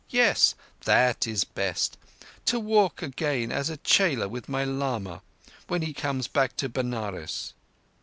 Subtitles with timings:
[0.09, 1.95] Yes; that is best.
[2.45, 5.21] To walk again as a chela with my lama
[5.67, 7.53] when he comes back to Benares."